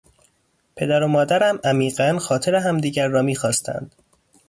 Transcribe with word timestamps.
پدر 0.75 1.03
و 1.03 1.07
مادرم 1.07 1.59
عمیقا 1.63 2.17
خاطر 2.19 2.55
همدیگر 2.55 3.07
را 3.07 3.21
میخواستند. 3.21 3.95